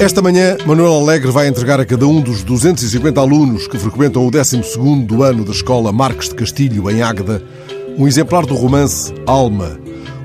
Esta 0.00 0.22
manhã, 0.22 0.56
Manuel 0.64 0.94
Alegre 0.94 1.30
vai 1.30 1.46
entregar 1.46 1.78
a 1.78 1.84
cada 1.84 2.06
um 2.06 2.22
dos 2.22 2.42
250 2.42 3.20
alunos 3.20 3.68
que 3.68 3.78
frequentam 3.78 4.26
o 4.26 4.30
12º 4.30 5.22
ano 5.22 5.44
da 5.44 5.50
Escola 5.50 5.92
Marques 5.92 6.30
de 6.30 6.36
Castilho, 6.36 6.90
em 6.90 7.02
Águeda, 7.02 7.42
um 7.98 8.08
exemplar 8.08 8.46
do 8.46 8.54
romance 8.54 9.12
Alma. 9.26 9.78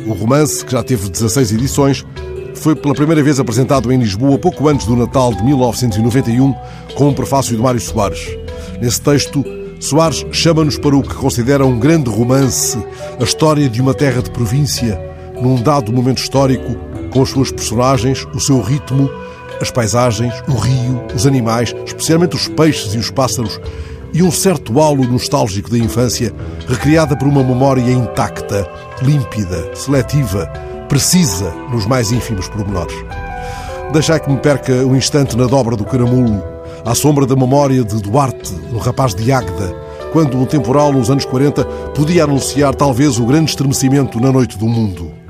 O 0.08 0.14
romance, 0.14 0.64
que 0.64 0.72
já 0.72 0.82
teve 0.82 1.10
16 1.10 1.52
edições, 1.52 2.06
foi 2.54 2.74
pela 2.74 2.96
primeira 2.96 3.22
vez 3.22 3.38
apresentado 3.38 3.92
em 3.92 4.00
Lisboa 4.00 4.40
pouco 4.40 4.70
antes 4.70 4.88
do 4.88 4.96
Natal 4.96 5.34
de 5.34 5.44
1991, 5.44 6.56
com 6.96 7.10
um 7.10 7.14
prefácio 7.14 7.54
de 7.54 7.62
Mário 7.62 7.82
Soares. 7.82 8.30
Nesse 8.82 9.02
texto, 9.02 9.44
Soares 9.82 10.26
chama-nos 10.32 10.78
para 10.78 10.96
o 10.96 11.04
que 11.04 11.16
considera 11.16 11.66
um 11.66 11.78
grande 11.78 12.10
romance, 12.10 12.82
a 13.20 13.24
história 13.26 13.68
de 13.68 13.82
uma 13.82 13.94
terra 13.94 14.22
de 14.22 14.32
província, 14.32 14.98
num 15.42 15.62
dado 15.62 15.92
momento 15.92 16.20
histórico, 16.20 16.78
com 17.16 17.22
as 17.22 17.30
suas 17.30 17.50
personagens, 17.50 18.28
o 18.34 18.42
seu 18.42 18.60
ritmo, 18.60 19.10
as 19.62 19.72
paisagens, 19.72 20.34
o 20.50 20.56
rio, 20.56 21.02
os 21.16 21.26
animais, 21.26 21.74
especialmente 21.86 22.36
os 22.36 22.50
peixes 22.50 22.94
e 22.94 22.98
os 22.98 23.10
pássaros, 23.10 23.58
e 24.14 24.22
um 24.22 24.30
certo 24.30 24.82
halo 24.82 25.06
nostálgico 25.06 25.72
da 25.72 25.78
infância, 25.78 26.34
recriada 26.68 27.16
por 27.16 27.26
uma 27.26 27.42
memória 27.42 27.90
intacta, 27.90 28.70
límpida, 29.02 29.74
seletiva, 29.74 30.46
precisa 30.90 31.52
nos 31.72 31.86
mais 31.86 32.12
ínfimos 32.12 32.50
pormenores. 32.50 32.96
Deixai 33.94 34.20
que 34.20 34.30
me 34.30 34.38
perca 34.38 34.74
um 34.86 34.94
instante 34.94 35.38
na 35.38 35.46
dobra 35.46 35.78
do 35.78 35.86
caramulo, 35.86 36.44
à 36.84 36.94
sombra 36.94 37.26
da 37.26 37.36
memória 37.36 37.82
de 37.82 38.02
Duarte, 38.02 38.54
um 38.74 38.78
rapaz 38.78 39.16
de 39.16 39.32
Águeda, 39.32 39.74
quando 40.12 40.38
um 40.38 40.46
temporal 40.46 40.92
nos 40.92 41.10
anos 41.10 41.24
40 41.24 41.64
podia 41.96 42.26
anunciar 42.26 42.76
talvez 42.76 43.18
o 43.18 43.26
grande 43.26 43.52
estremecimento 43.52 44.20
na 44.20 44.34
noite 44.34 44.58
do 44.58 44.66
mundo. 44.66 45.25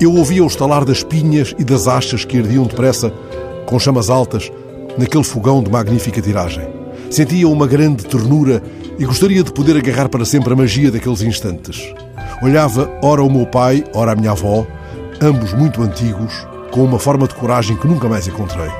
Eu 0.00 0.14
ouvia 0.14 0.42
o 0.42 0.46
estalar 0.46 0.82
das 0.82 1.02
pinhas 1.02 1.54
e 1.58 1.62
das 1.62 1.86
achas 1.86 2.24
que 2.24 2.38
ardiam 2.38 2.64
depressa, 2.64 3.12
com 3.66 3.78
chamas 3.78 4.08
altas, 4.08 4.50
naquele 4.96 5.22
fogão 5.22 5.62
de 5.62 5.70
magnífica 5.70 6.22
tiragem. 6.22 6.66
Sentia 7.10 7.46
uma 7.46 7.66
grande 7.66 8.06
ternura 8.06 8.62
e 8.98 9.04
gostaria 9.04 9.44
de 9.44 9.52
poder 9.52 9.76
agarrar 9.76 10.08
para 10.08 10.24
sempre 10.24 10.54
a 10.54 10.56
magia 10.56 10.90
daqueles 10.90 11.20
instantes. 11.20 11.92
Olhava 12.40 12.90
ora 13.02 13.22
o 13.22 13.30
meu 13.30 13.44
pai, 13.44 13.84
ora 13.92 14.12
a 14.12 14.16
minha 14.16 14.30
avó, 14.30 14.66
ambos 15.20 15.52
muito 15.52 15.82
antigos, 15.82 16.46
com 16.70 16.82
uma 16.82 16.98
forma 16.98 17.28
de 17.28 17.34
coragem 17.34 17.76
que 17.76 17.86
nunca 17.86 18.08
mais 18.08 18.26
encontrei. 18.26 18.70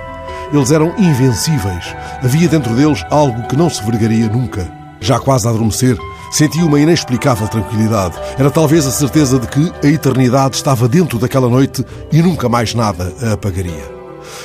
Eles 0.51 0.73
eram 0.73 0.95
invencíveis. 0.97 1.95
Havia 2.23 2.49
dentro 2.49 2.75
deles 2.75 3.05
algo 3.11 3.47
que 3.47 3.57
não 3.57 3.69
se 3.69 3.85
vergaria 3.85 4.27
nunca. 4.27 4.73
Já 5.03 5.19
quase 5.19 5.47
a 5.47 5.51
adormecer, 5.51 5.99
Senti 6.31 6.63
uma 6.63 6.79
inexplicável 6.79 7.49
tranquilidade. 7.49 8.15
Era 8.39 8.51
talvez 8.51 8.87
a 8.87 8.91
certeza 8.93 9.39
de 9.39 9.49
que 9.49 9.73
a 9.85 9.91
eternidade 9.91 10.57
estava 10.57 10.87
dentro 10.87 11.19
daquela 11.19 11.49
noite 11.49 11.85
e 12.13 12.23
nunca 12.23 12.49
mais 12.49 12.73
nada 12.73 13.13
a 13.21 13.33
apagaria. 13.33 14.01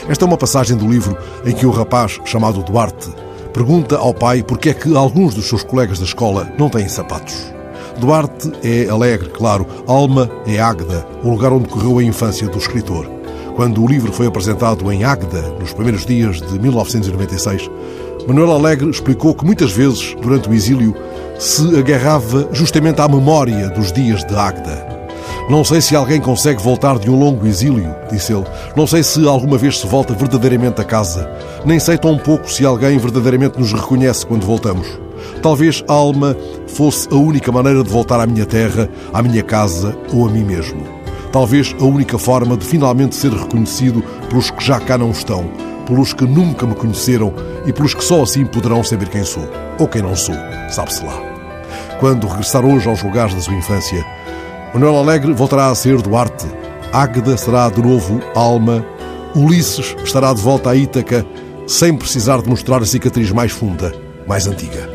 Esta 0.10 0.26
é 0.26 0.28
uma 0.28 0.38
passagem 0.38 0.76
do 0.76 0.88
livro 0.88 1.16
em 1.46 1.54
que 1.54 1.66
o 1.66 1.72
rapaz, 1.72 2.20
chamado 2.26 2.64
Duarte, 2.64 3.10
pergunta 3.54 3.98
ao 3.98 4.14
pai 4.14 4.42
porque 4.42 4.70
é 4.70 4.74
que 4.74 4.96
alguns 4.96 5.36
dos 5.36 5.46
seus 5.46 5.64
colegas 5.64 6.00
da 6.00 6.06
escola 6.06 6.52
não 6.58 6.70
têm 6.70 6.90
sapatos. 6.90 7.54
Duarte 8.00 8.52
é 8.64 8.90
alegre, 8.90 9.30
claro. 9.30 9.68
Alma 9.88 10.30
é 10.48 10.60
Águeda, 10.60 11.08
o 11.24 11.30
lugar 11.30 11.54
onde 11.54 11.70
correu 11.70 12.00
a 12.00 12.04
infância 12.04 12.48
do 12.48 12.58
escritor. 12.58 13.15
Quando 13.56 13.82
o 13.82 13.88
livro 13.88 14.12
foi 14.12 14.28
apresentado 14.28 14.92
em 14.92 15.06
Águeda, 15.06 15.42
nos 15.58 15.72
primeiros 15.72 16.06
dias 16.06 16.42
de 16.42 16.60
1996, 16.60 17.72
Manuel 18.28 18.52
Alegre 18.52 18.90
explicou 18.90 19.34
que 19.34 19.46
muitas 19.46 19.72
vezes, 19.72 20.14
durante 20.22 20.50
o 20.50 20.54
exílio, 20.54 20.94
se 21.40 21.78
agarrava 21.80 22.50
justamente 22.52 23.00
à 23.00 23.08
memória 23.08 23.70
dos 23.70 23.94
dias 23.94 24.26
de 24.26 24.36
Águeda. 24.36 24.96
Não 25.50 25.64
sei 25.64 25.80
se 25.80 25.96
alguém 25.96 26.20
consegue 26.20 26.62
voltar 26.62 27.00
de 27.00 27.10
um 27.10 27.18
longo 27.18 27.48
exílio, 27.48 27.96
disse 28.12 28.34
ele. 28.34 28.44
Não 28.76 28.86
sei 28.86 29.04
se 29.04 29.26
alguma 29.26 29.58
vez 29.58 29.80
se 29.80 29.88
volta 29.88 30.14
verdadeiramente 30.14 30.82
a 30.82 30.84
casa. 30.84 31.30
Nem 31.64 31.80
sei 31.80 31.98
tão 31.98 32.18
pouco 32.18 32.52
se 32.52 32.66
alguém 32.66 32.98
verdadeiramente 32.98 33.58
nos 33.58 33.72
reconhece 33.72 34.26
quando 34.26 34.46
voltamos. 34.46 34.88
Talvez 35.42 35.82
a 35.88 35.94
alma 35.94 36.36
fosse 36.68 37.08
a 37.10 37.16
única 37.16 37.54
maneira 37.54 37.84
de 37.84 37.90
voltar 37.90 38.20
à 38.20 38.26
minha 38.26 38.46
terra, 38.46 38.90
à 39.14 39.22
minha 39.22 39.44
casa 39.44 39.96
ou 40.12 40.28
a 40.28 40.30
mim 40.30 40.44
mesmo. 40.44 41.05
Talvez 41.36 41.76
a 41.82 41.84
única 41.84 42.18
forma 42.18 42.56
de 42.56 42.66
finalmente 42.66 43.14
ser 43.14 43.34
reconhecido 43.34 44.02
pelos 44.30 44.50
que 44.50 44.64
já 44.64 44.80
cá 44.80 44.98
não 44.98 45.12
estão, 45.12 45.52
pelos 45.86 46.14
que 46.14 46.24
nunca 46.24 46.66
me 46.66 46.74
conheceram 46.74 47.34
e 47.66 47.74
pelos 47.74 47.94
que 47.94 48.06
só 48.06 48.24
assim 48.24 48.46
poderão 48.46 48.82
saber 48.82 49.10
quem 49.10 49.26
sou. 49.26 49.44
Ou 49.78 49.86
quem 49.86 50.02
não 50.02 50.16
sou, 50.16 50.34
sabe-se 50.70 51.04
lá. 51.04 51.22
Quando 52.00 52.26
regressar 52.26 52.64
hoje 52.64 52.88
aos 52.88 53.04
lugares 53.04 53.36
da 53.36 53.42
sua 53.42 53.54
infância, 53.54 54.02
Manuel 54.74 54.96
Alegre 54.96 55.34
voltará 55.34 55.68
a 55.68 55.76
ser 55.76 56.02
Duarte, 56.02 56.48
Águeda 56.94 57.36
será 57.36 57.70
de 57.70 57.82
novo 57.82 58.22
Alma, 58.34 58.86
Ulisses 59.36 59.94
estará 60.06 60.32
de 60.32 60.42
volta 60.42 60.70
a 60.70 60.76
Ítaca, 60.78 61.26
sem 61.68 61.98
precisar 61.98 62.42
de 62.42 62.48
mostrar 62.48 62.82
a 62.82 62.86
cicatriz 62.86 63.30
mais 63.32 63.52
funda, 63.52 63.94
mais 64.26 64.48
antiga. 64.48 64.90